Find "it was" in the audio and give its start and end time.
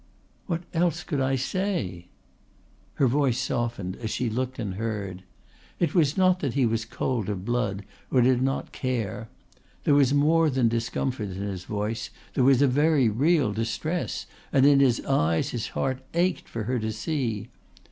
5.79-6.17